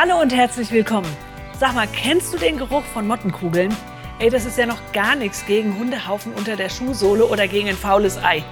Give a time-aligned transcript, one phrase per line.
[0.00, 1.10] Hallo und herzlich willkommen.
[1.58, 3.74] Sag mal, kennst du den Geruch von Mottenkugeln?
[4.20, 7.76] Ey, das ist ja noch gar nichts gegen Hundehaufen unter der Schuhsohle oder gegen ein
[7.76, 8.44] faules Ei.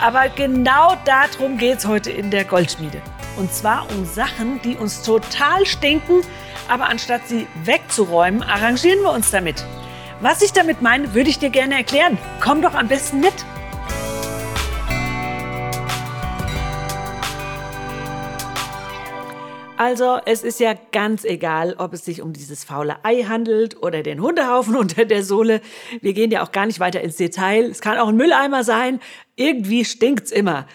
[0.00, 3.00] Aber genau darum geht's heute in der Goldschmiede.
[3.36, 6.22] Und zwar um Sachen, die uns total stinken,
[6.68, 9.64] aber anstatt sie wegzuräumen, arrangieren wir uns damit.
[10.20, 12.18] Was ich damit meine, würde ich dir gerne erklären.
[12.40, 13.34] Komm doch am besten mit.
[19.84, 24.04] Also, es ist ja ganz egal, ob es sich um dieses faule Ei handelt oder
[24.04, 25.60] den Hundehaufen unter der Sohle.
[26.00, 27.64] Wir gehen ja auch gar nicht weiter ins Detail.
[27.64, 29.00] Es kann auch ein Mülleimer sein.
[29.34, 30.68] Irgendwie stinkt's immer.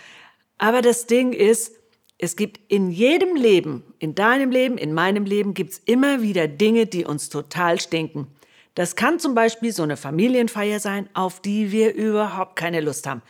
[0.58, 1.72] Aber das Ding ist,
[2.18, 6.86] es gibt in jedem Leben, in deinem Leben, in meinem Leben, gibt's immer wieder Dinge,
[6.86, 8.28] die uns total stinken.
[8.76, 13.22] Das kann zum Beispiel so eine Familienfeier sein, auf die wir überhaupt keine Lust haben.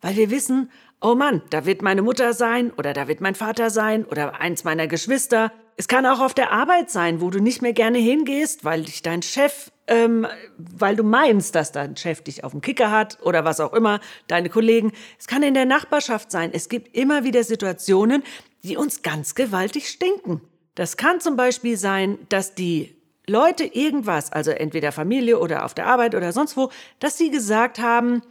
[0.00, 3.70] Weil wir wissen, oh Mann, da wird meine Mutter sein oder da wird mein Vater
[3.70, 5.52] sein oder eins meiner Geschwister.
[5.76, 9.02] Es kann auch auf der Arbeit sein, wo du nicht mehr gerne hingehst, weil dich
[9.02, 10.26] dein Chef, ähm,
[10.56, 14.00] weil du meinst, dass dein Chef dich auf dem Kicker hat oder was auch immer,
[14.26, 14.92] deine Kollegen.
[15.18, 16.50] Es kann in der Nachbarschaft sein.
[16.52, 18.22] Es gibt immer wieder Situationen,
[18.62, 20.40] die uns ganz gewaltig stinken.
[20.74, 25.86] Das kann zum Beispiel sein, dass die Leute irgendwas, also entweder Familie oder auf der
[25.86, 26.70] Arbeit oder sonst wo,
[27.00, 28.22] dass sie gesagt haben,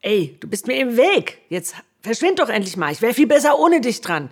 [0.00, 1.74] ey, du bist mir im Weg, jetzt
[2.06, 4.30] Verschwind doch endlich mal, ich wäre viel besser ohne dich dran.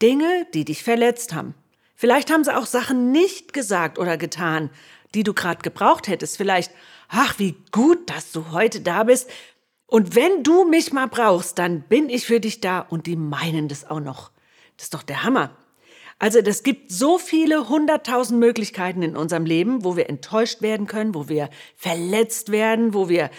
[0.00, 1.56] Dinge, die dich verletzt haben.
[1.96, 4.70] Vielleicht haben sie auch Sachen nicht gesagt oder getan,
[5.12, 6.36] die du gerade gebraucht hättest.
[6.36, 6.70] Vielleicht,
[7.08, 9.28] ach, wie gut, dass du heute da bist.
[9.86, 12.78] Und wenn du mich mal brauchst, dann bin ich für dich da.
[12.78, 14.30] Und die meinen das auch noch.
[14.76, 15.56] Das ist doch der Hammer.
[16.20, 21.16] Also das gibt so viele hunderttausend Möglichkeiten in unserem Leben, wo wir enttäuscht werden können,
[21.16, 23.30] wo wir verletzt werden, wo wir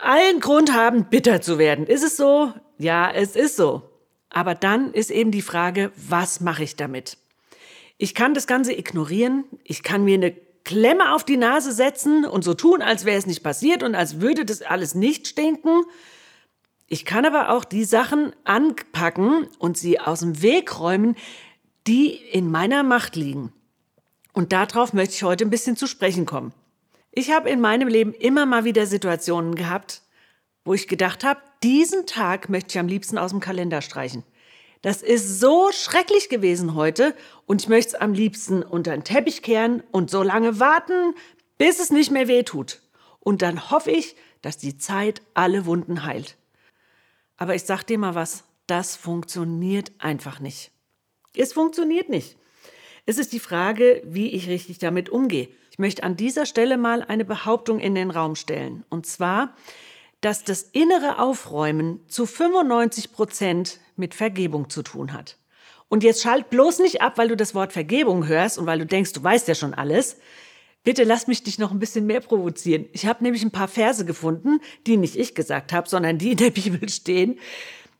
[0.00, 1.86] allen Grund haben, bitter zu werden.
[1.86, 2.52] Ist es so?
[2.78, 3.82] Ja, es ist so.
[4.30, 7.18] Aber dann ist eben die Frage, was mache ich damit?
[7.96, 9.44] Ich kann das Ganze ignorieren.
[9.64, 13.26] Ich kann mir eine Klemme auf die Nase setzen und so tun, als wäre es
[13.26, 15.82] nicht passiert und als würde das alles nicht stinken.
[16.86, 21.16] Ich kann aber auch die Sachen anpacken und sie aus dem Weg räumen,
[21.86, 23.52] die in meiner Macht liegen.
[24.32, 26.52] Und darauf möchte ich heute ein bisschen zu sprechen kommen.
[27.10, 30.02] Ich habe in meinem Leben immer mal wieder Situationen gehabt,
[30.64, 34.22] wo ich gedacht habe, diesen Tag möchte ich am liebsten aus dem Kalender streichen.
[34.82, 37.14] Das ist so schrecklich gewesen heute
[37.46, 41.14] und ich möchte es am liebsten unter den Teppich kehren und so lange warten,
[41.56, 42.80] bis es nicht mehr weh tut.
[43.18, 46.36] Und dann hoffe ich, dass die Zeit alle Wunden heilt.
[47.36, 50.70] Aber ich sag dir mal was, das funktioniert einfach nicht.
[51.34, 52.36] Es funktioniert nicht.
[53.06, 55.48] Es ist die Frage, wie ich richtig damit umgehe.
[55.78, 58.84] Ich möchte an dieser Stelle mal eine Behauptung in den Raum stellen.
[58.88, 59.54] Und zwar,
[60.20, 65.38] dass das innere Aufräumen zu 95 Prozent mit Vergebung zu tun hat.
[65.88, 68.86] Und jetzt schalt bloß nicht ab, weil du das Wort Vergebung hörst und weil du
[68.86, 70.16] denkst, du weißt ja schon alles.
[70.82, 72.86] Bitte lass mich dich noch ein bisschen mehr provozieren.
[72.92, 76.38] Ich habe nämlich ein paar Verse gefunden, die nicht ich gesagt habe, sondern die in
[76.38, 77.38] der Bibel stehen.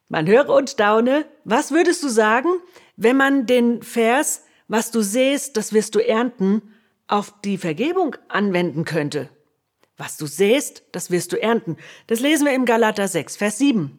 [0.08, 1.26] Man höre und staune.
[1.44, 2.48] Was würdest du sagen,
[2.96, 6.74] wenn man den Vers, was du sähst, das wirst du ernten,
[7.08, 9.28] auf die Vergebung anwenden könnte?
[9.96, 11.76] Was du sähst, das wirst du ernten.
[12.06, 13.98] Das lesen wir im Galater 6, Vers 7.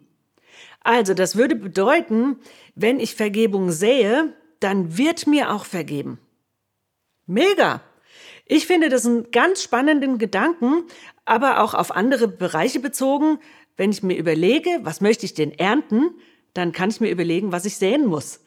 [0.81, 2.37] Also, das würde bedeuten,
[2.75, 6.19] wenn ich Vergebung sähe, dann wird mir auch vergeben.
[7.25, 7.81] Mega!
[8.45, 10.83] Ich finde das einen ganz spannenden Gedanken,
[11.25, 13.39] aber auch auf andere Bereiche bezogen.
[13.77, 16.11] Wenn ich mir überlege, was möchte ich denn ernten,
[16.53, 18.39] dann kann ich mir überlegen, was ich säen muss.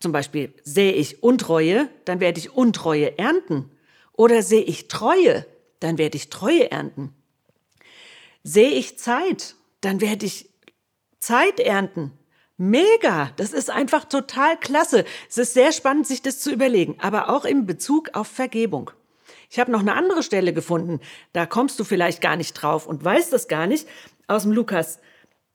[0.00, 3.70] Zum Beispiel sähe ich Untreue, dann werde ich Untreue ernten.
[4.16, 5.46] Oder sehe ich Treue,
[5.80, 7.14] dann werde ich Treue ernten.
[8.42, 10.50] Sehe ich Zeit, dann werde ich
[11.18, 12.12] Zeit ernten.
[12.56, 15.04] Mega, das ist einfach total klasse.
[15.28, 18.90] Es ist sehr spannend, sich das zu überlegen, aber auch im Bezug auf Vergebung.
[19.50, 21.00] Ich habe noch eine andere Stelle gefunden,
[21.32, 23.86] da kommst du vielleicht gar nicht drauf und weißt das gar nicht,
[24.26, 25.00] aus dem Lukas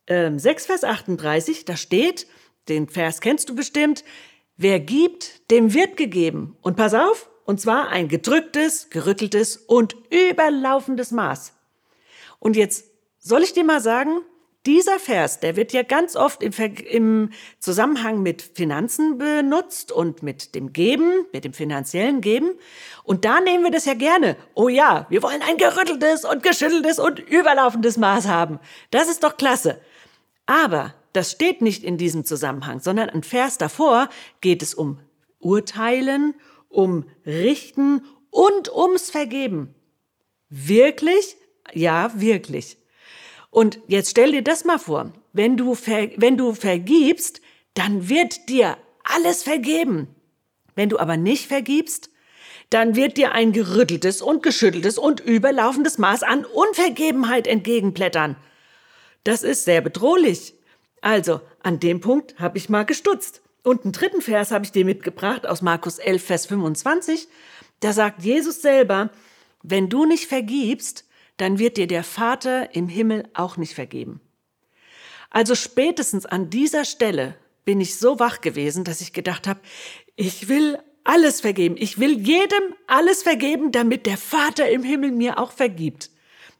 [0.05, 2.27] äh, 6, Vers 38, da steht,
[2.69, 4.03] den Vers kennst du bestimmt,
[4.55, 6.55] wer gibt, dem wird gegeben.
[6.61, 11.53] Und pass auf, und zwar ein gedrücktes, gerütteltes und überlaufendes Maß.
[12.39, 12.85] Und jetzt
[13.19, 14.21] soll ich dir mal sagen,
[14.65, 16.53] dieser Vers, der wird ja ganz oft im,
[16.87, 17.29] im,
[17.59, 22.51] Zusammenhang mit Finanzen benutzt und mit dem Geben, mit dem finanziellen Geben.
[23.03, 24.37] Und da nehmen wir das ja gerne.
[24.53, 28.59] Oh ja, wir wollen ein gerütteltes und geschütteltes und überlaufendes Maß haben.
[28.91, 29.81] Das ist doch klasse.
[30.45, 34.09] Aber das steht nicht in diesem Zusammenhang, sondern ein Vers davor
[34.41, 34.99] geht es um
[35.39, 36.35] Urteilen,
[36.71, 39.75] um Richten und ums Vergeben.
[40.49, 41.37] Wirklich?
[41.73, 42.77] Ja, wirklich.
[43.49, 45.11] Und jetzt stell dir das mal vor.
[45.33, 47.41] Wenn du, wenn du vergibst,
[47.73, 50.07] dann wird dir alles vergeben.
[50.75, 52.09] Wenn du aber nicht vergibst,
[52.69, 58.37] dann wird dir ein gerütteltes und geschütteltes und überlaufendes Maß an Unvergebenheit entgegenplättern.
[59.25, 60.53] Das ist sehr bedrohlich.
[61.01, 63.41] Also, an dem Punkt habe ich mal gestutzt.
[63.63, 67.27] Und einen dritten Vers habe ich dir mitgebracht aus Markus 11, Vers 25.
[67.79, 69.09] Da sagt Jesus selber,
[69.63, 71.05] wenn du nicht vergibst,
[71.37, 74.21] dann wird dir der Vater im Himmel auch nicht vergeben.
[75.29, 77.35] Also spätestens an dieser Stelle
[77.65, 79.59] bin ich so wach gewesen, dass ich gedacht habe,
[80.15, 81.75] ich will alles vergeben.
[81.77, 86.09] Ich will jedem alles vergeben, damit der Vater im Himmel mir auch vergibt.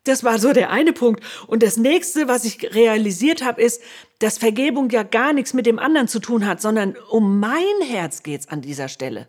[0.03, 1.24] Das war so der eine Punkt.
[1.48, 3.81] Und das nächste, was ich realisiert habe, ist,
[4.19, 8.24] dass Vergebung ja gar nichts mit dem anderen zu tun hat, sondern um mein Herz
[8.24, 9.27] geht's an dieser Stelle.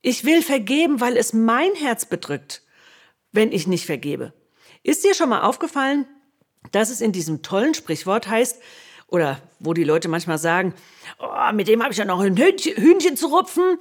[0.00, 2.62] Ich will vergeben, weil es mein Herz bedrückt,
[3.32, 4.32] wenn ich nicht vergebe.
[4.84, 6.06] Ist dir schon mal aufgefallen,
[6.70, 8.60] dass es in diesem tollen Sprichwort heißt,
[9.08, 10.74] oder wo die Leute manchmal sagen,
[11.18, 13.78] oh, mit dem habe ich ja noch ein Hühnchen, Hühnchen zu rupfen,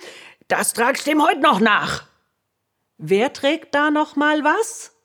[0.48, 2.08] das trage ich dem heute noch nach.
[2.98, 4.97] Wer trägt da noch mal was?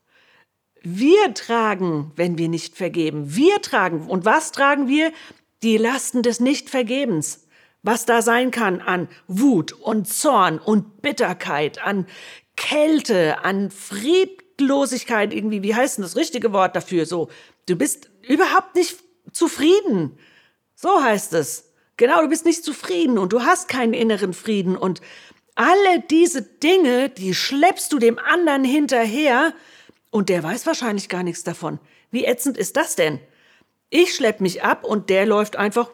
[0.83, 3.35] Wir tragen, wenn wir nicht vergeben.
[3.35, 4.07] Wir tragen.
[4.07, 5.13] Und was tragen wir?
[5.63, 7.47] Die Lasten des Nichtvergebens.
[7.83, 12.07] Was da sein kann an Wut und Zorn und Bitterkeit, an
[12.57, 15.63] Kälte, an Friedlosigkeit irgendwie.
[15.63, 17.07] Wie heißt denn das richtige Wort dafür?
[17.07, 17.29] So,
[17.67, 18.99] du bist überhaupt nicht
[19.33, 20.19] zufrieden.
[20.75, 21.73] So heißt es.
[21.97, 25.01] Genau, du bist nicht zufrieden und du hast keinen inneren Frieden und
[25.55, 29.53] alle diese Dinge, die schleppst du dem anderen hinterher,
[30.13, 31.81] und der weiß wahrscheinlich gar nichts davon.
[32.13, 33.19] Wie ätzend ist das denn?
[33.89, 35.91] Ich schlepp mich ab und der läuft einfach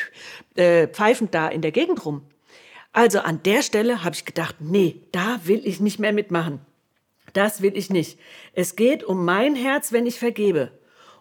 [0.54, 2.22] äh, pfeifend da in der Gegend rum.
[2.92, 6.60] Also an der Stelle habe ich gedacht, nee, da will ich nicht mehr mitmachen.
[7.32, 8.18] Das will ich nicht.
[8.52, 10.70] Es geht um mein Herz, wenn ich vergebe.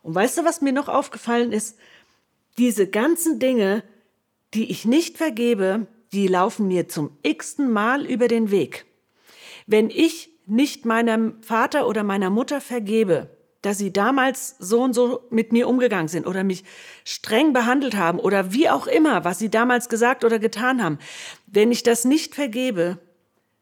[0.03, 1.77] Und weißt du, was mir noch aufgefallen ist?
[2.57, 3.83] Diese ganzen Dinge,
[4.53, 8.85] die ich nicht vergebe, die laufen mir zum x-ten Mal über den Weg.
[9.67, 13.29] Wenn ich nicht meinem Vater oder meiner Mutter vergebe,
[13.61, 16.63] dass sie damals so und so mit mir umgegangen sind oder mich
[17.05, 20.99] streng behandelt haben oder wie auch immer, was sie damals gesagt oder getan haben.
[21.47, 22.99] Wenn ich das nicht vergebe,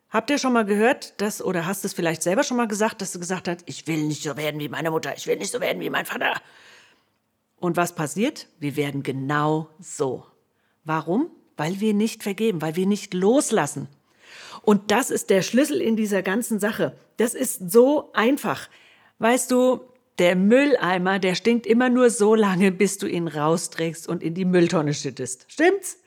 [0.10, 3.12] habt ihr schon mal gehört, dass, oder hast es vielleicht selber schon mal gesagt, dass
[3.12, 5.62] du gesagt hast, ich will nicht so werden wie meine Mutter, ich will nicht so
[5.62, 6.42] werden wie mein Vater.
[7.58, 8.48] Und was passiert?
[8.58, 10.26] Wir werden genau so.
[10.86, 11.30] Warum?
[11.56, 13.90] Weil wir nicht vergeben, weil wir nicht loslassen.
[14.70, 16.96] Und das ist der Schlüssel in dieser ganzen Sache.
[17.18, 18.70] Das ist so einfach.
[19.18, 19.80] Weißt du,
[20.20, 24.46] der Mülleimer, der stinkt immer nur so lange, bis du ihn rausträgst und in die
[24.46, 25.52] Mülltonne schüttest.
[25.52, 25.98] Stimmt's?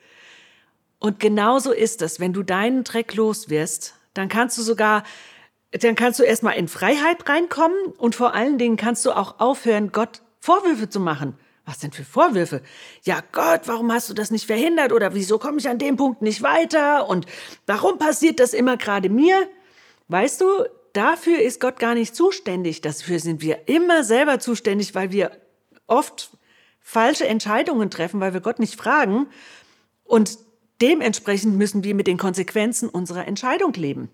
[1.01, 5.03] Und genauso ist es, wenn du deinen Dreck los wirst, dann kannst du sogar,
[5.73, 9.91] dann kannst du erstmal in Freiheit reinkommen und vor allen Dingen kannst du auch aufhören,
[9.91, 11.37] Gott Vorwürfe zu machen.
[11.65, 12.61] Was denn für Vorwürfe?
[13.05, 14.93] Ja Gott, warum hast du das nicht verhindert?
[14.93, 17.09] Oder wieso komme ich an dem Punkt nicht weiter?
[17.09, 17.27] Und
[17.67, 19.49] warum passiert das immer gerade mir?
[20.09, 20.47] Weißt du,
[20.93, 22.81] dafür ist Gott gar nicht zuständig.
[22.81, 25.31] Dafür sind wir immer selber zuständig, weil wir
[25.87, 26.37] oft
[26.81, 29.29] falsche Entscheidungen treffen, weil wir Gott nicht fragen.
[30.05, 30.39] Und
[30.81, 34.11] dementsprechend müssen wir mit den Konsequenzen unserer Entscheidung leben.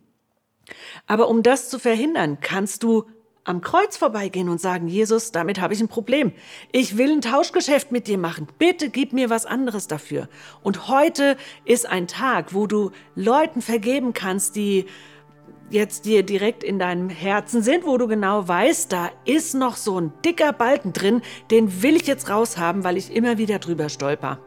[1.06, 3.06] Aber um das zu verhindern, kannst du
[3.48, 6.32] am Kreuz vorbeigehen und sagen, Jesus, damit habe ich ein Problem.
[6.70, 8.46] Ich will ein Tauschgeschäft mit dir machen.
[8.58, 10.28] Bitte gib mir was anderes dafür.
[10.62, 14.86] Und heute ist ein Tag, wo du Leuten vergeben kannst, die
[15.70, 19.98] jetzt dir direkt in deinem Herzen sind, wo du genau weißt, da ist noch so
[19.98, 24.38] ein dicker Balken drin, den will ich jetzt raushaben, weil ich immer wieder drüber stolper.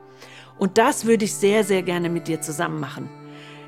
[0.57, 3.09] Und das würde ich sehr, sehr gerne mit dir zusammen machen.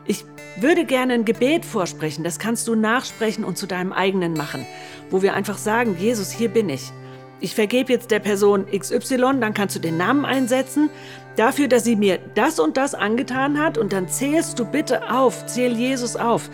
[0.06, 0.26] Ich
[0.58, 4.66] würde gerne ein Gebet vorsprechen, das kannst du nachsprechen und zu deinem eigenen machen,
[5.10, 6.92] wo wir einfach sagen, Jesus, hier bin ich.
[7.40, 10.90] Ich vergebe jetzt der Person XY, dann kannst du den Namen einsetzen,
[11.36, 15.46] dafür, dass sie mir das und das angetan hat und dann zählst du bitte auf,
[15.48, 16.50] zähl Jesus auf,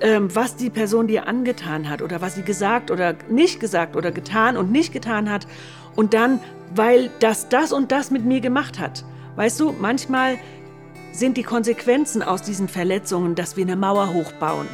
[0.00, 4.10] ähm, was die Person dir angetan hat oder was sie gesagt oder nicht gesagt oder
[4.10, 5.46] getan und nicht getan hat
[5.96, 6.40] und dann,
[6.74, 9.04] weil das das und das mit mir gemacht hat.
[9.36, 10.36] Weißt du, manchmal
[11.12, 14.68] sind die Konsequenzen aus diesen Verletzungen, dass wir eine Mauer hochbauen.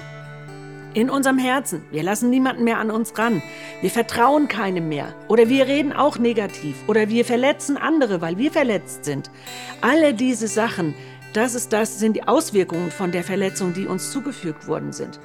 [0.94, 1.82] In unserem Herzen.
[1.90, 3.42] Wir lassen niemanden mehr an uns ran.
[3.80, 5.12] Wir vertrauen keinem mehr.
[5.26, 6.76] Oder wir reden auch negativ.
[6.86, 9.28] Oder wir verletzen andere, weil wir verletzt sind.
[9.80, 10.94] Alle diese Sachen,
[11.32, 15.18] das, ist, das sind die Auswirkungen von der Verletzung, die uns zugefügt worden sind.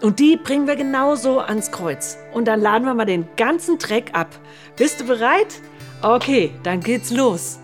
[0.00, 2.18] Und die bringen wir genauso ans Kreuz.
[2.32, 4.28] Und dann laden wir mal den ganzen Dreck ab.
[4.76, 5.60] Bist du bereit?
[6.02, 7.58] Okay, dann geht's los.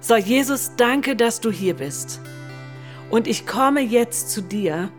[0.00, 2.20] So, Jesus, danke, dass du hier bist.
[3.10, 4.90] Und ich komme jetzt zu dir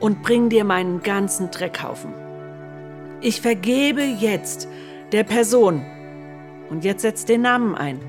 [0.00, 2.14] und bring dir meinen ganzen Dreckhaufen.
[3.20, 4.68] Ich vergebe jetzt
[5.12, 5.84] der Person,
[6.70, 8.00] und jetzt setzt den Namen ein,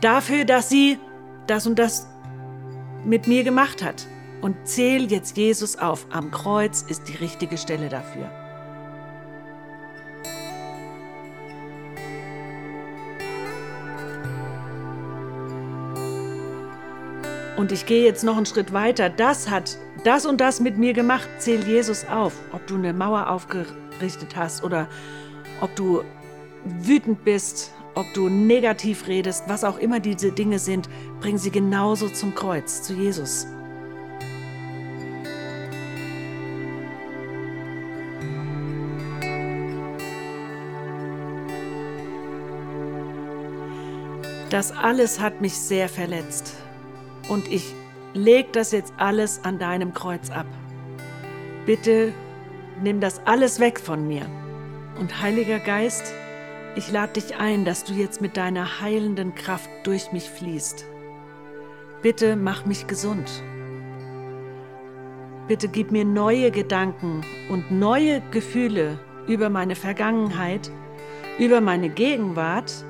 [0.00, 0.98] dafür, dass sie
[1.46, 2.06] das und das
[3.04, 4.06] mit mir gemacht hat.
[4.40, 6.06] und zähl jetzt Jesus auf.
[6.10, 8.30] Am Kreuz ist die richtige Stelle dafür.
[17.60, 19.10] Und ich gehe jetzt noch einen Schritt weiter.
[19.10, 21.28] Das hat das und das mit mir gemacht.
[21.36, 22.32] Zähl Jesus auf.
[22.52, 24.88] Ob du eine Mauer aufgerichtet hast oder
[25.60, 26.02] ob du
[26.64, 30.88] wütend bist, ob du negativ redest, was auch immer diese Dinge sind,
[31.20, 33.46] bring sie genauso zum Kreuz, zu Jesus.
[44.48, 46.59] Das alles hat mich sehr verletzt
[47.30, 47.74] und ich
[48.12, 50.46] leg das jetzt alles an deinem Kreuz ab.
[51.64, 52.12] Bitte
[52.82, 54.26] nimm das alles weg von mir.
[54.98, 56.12] Und Heiliger Geist,
[56.74, 60.84] ich lade dich ein, dass du jetzt mit deiner heilenden Kraft durch mich fließt.
[62.02, 63.30] Bitte mach mich gesund.
[65.46, 70.70] Bitte gib mir neue Gedanken und neue Gefühle über meine Vergangenheit,
[71.38, 72.84] über meine Gegenwart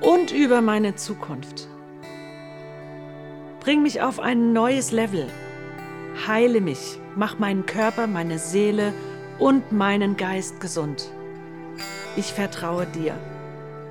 [0.00, 1.68] und über meine Zukunft.
[3.66, 5.26] Bring mich auf ein neues Level.
[6.24, 8.94] Heile mich, mach meinen Körper, meine Seele
[9.40, 11.10] und meinen Geist gesund.
[12.14, 13.18] Ich vertraue dir.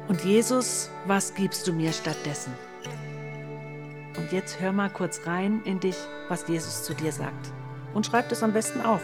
[0.08, 2.54] Und Jesus, was gibst du mir stattdessen?
[4.16, 5.98] Und jetzt hör mal kurz rein in dich,
[6.30, 7.52] was Jesus zu dir sagt.
[7.94, 9.02] Und schreib es am besten auf.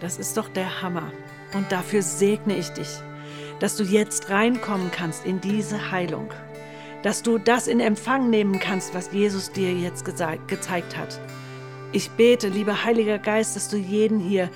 [0.00, 1.12] Das ist doch der Hammer.
[1.52, 3.02] Und dafür segne ich dich
[3.60, 6.32] dass du jetzt reinkommen kannst in diese Heilung,
[7.02, 11.20] dass du das in Empfang nehmen kannst, was Jesus dir jetzt gezeigt hat.
[11.92, 14.50] Ich bete, lieber Heiliger Geist, dass du jeden hier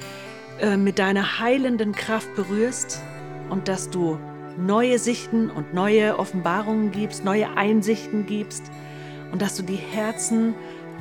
[0.61, 3.03] äh, mit deiner heilenden Kraft berührst
[3.51, 4.19] und dass du
[4.57, 8.71] neue Sichten und neue Offenbarungen gibst, neue Einsichten gibst
[9.33, 10.55] und dass du die Herzen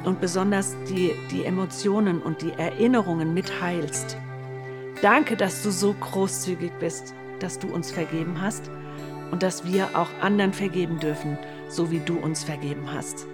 [0.06, 4.18] und besonders die, die Emotionen und die Erinnerungen mitheilst.
[5.02, 8.72] Danke, dass du so großzügig bist dass du uns vergeben hast
[9.32, 13.28] und dass wir auch anderen vergeben dürfen, so wie du uns vergeben hast.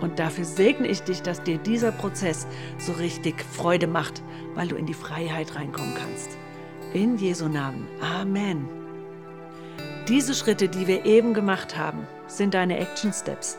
[0.00, 2.46] Und dafür segne ich dich, dass dir dieser Prozess
[2.78, 4.22] so richtig Freude macht,
[4.54, 6.36] weil du in die Freiheit reinkommen kannst.
[6.92, 7.86] In Jesu Namen.
[8.00, 8.68] Amen.
[10.06, 13.58] Diese Schritte, die wir eben gemacht haben, sind deine Action Steps.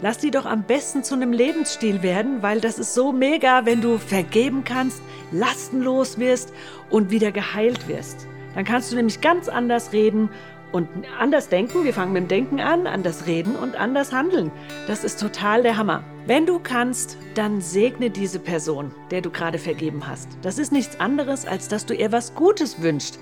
[0.00, 3.80] Lass die doch am besten zu einem Lebensstil werden, weil das ist so mega, wenn
[3.80, 6.52] du vergeben kannst, lastenlos wirst
[6.88, 8.28] und wieder geheilt wirst.
[8.58, 10.30] Dann kannst du nämlich ganz anders reden
[10.72, 11.84] und anders denken.
[11.84, 14.50] Wir fangen mit dem Denken an, anders reden und anders handeln.
[14.88, 16.02] Das ist total der Hammer.
[16.26, 20.26] Wenn du kannst, dann segne diese Person, der du gerade vergeben hast.
[20.42, 23.20] Das ist nichts anderes, als dass du ihr was Gutes wünschst.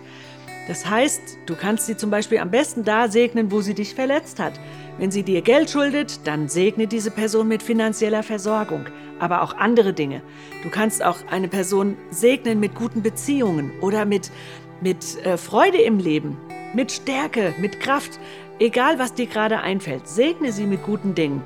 [0.69, 4.40] Das heißt, du kannst sie zum Beispiel am besten da segnen, wo sie dich verletzt
[4.40, 4.55] hat.
[4.97, 8.87] Wenn sie dir Geld schuldet, dann segne diese Person mit finanzieller Versorgung,
[9.19, 10.23] aber auch andere Dinge.
[10.62, 14.31] Du kannst auch eine Person segnen mit guten Beziehungen oder mit
[14.80, 16.37] mit äh, Freude im Leben,
[16.75, 18.18] mit Stärke, mit Kraft,
[18.59, 20.09] egal was dir gerade einfällt.
[20.09, 21.42] Segne sie mit guten Dingen.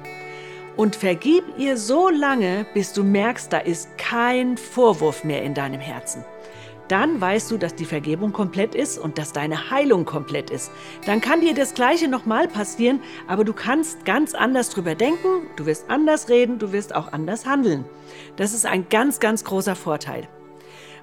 [0.76, 5.80] Und vergib ihr so lange, bis du merkst, da ist kein Vorwurf mehr in deinem
[5.80, 6.24] Herzen.
[6.88, 10.72] Dann weißt du, dass die Vergebung komplett ist und dass deine Heilung komplett ist.
[11.06, 15.66] Dann kann dir das Gleiche nochmal passieren, aber du kannst ganz anders drüber denken, du
[15.66, 17.84] wirst anders reden, du wirst auch anders handeln.
[18.34, 20.28] Das ist ein ganz, ganz großer Vorteil.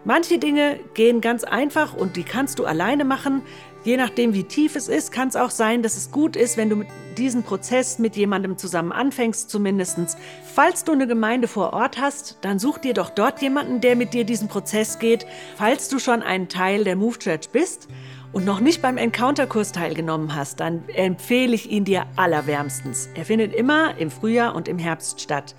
[0.03, 3.41] Manche Dinge gehen ganz einfach und die kannst du alleine machen.
[3.83, 6.69] Je nachdem, wie tief es ist, kann es auch sein, dass es gut ist, wenn
[6.69, 6.83] du
[7.17, 10.17] diesen Prozess mit jemandem zusammen anfängst, zumindest.
[10.53, 14.13] Falls du eine Gemeinde vor Ort hast, dann such dir doch dort jemanden, der mit
[14.13, 15.25] dir diesen Prozess geht.
[15.55, 17.87] Falls du schon ein Teil der Move Church bist
[18.33, 23.09] und noch nicht beim Encounter-Kurs teilgenommen hast, dann empfehle ich ihn dir allerwärmstens.
[23.15, 25.55] Er findet immer im Frühjahr und im Herbst statt.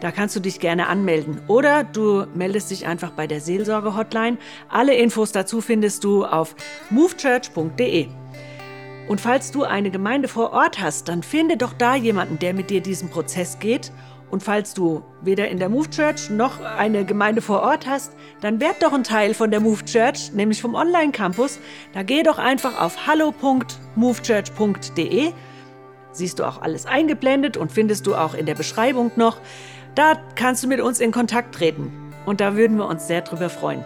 [0.00, 4.36] Da kannst du dich gerne anmelden oder du meldest dich einfach bei der Seelsorge-Hotline.
[4.68, 6.54] Alle Infos dazu findest du auf
[6.90, 8.08] movechurch.de.
[9.08, 12.68] Und falls du eine Gemeinde vor Ort hast, dann finde doch da jemanden, der mit
[12.70, 13.90] dir diesen Prozess geht.
[14.30, 18.58] Und falls du weder in der Move Church noch eine Gemeinde vor Ort hast, dann
[18.60, 21.60] werd doch ein Teil von der Move Church, nämlich vom Online-Campus.
[21.94, 25.32] Da geh doch einfach auf hallo.movechurch.de.
[26.10, 29.38] Siehst du auch alles eingeblendet und findest du auch in der Beschreibung noch.
[29.96, 31.90] Da kannst du mit uns in Kontakt treten
[32.26, 33.82] und da würden wir uns sehr drüber freuen.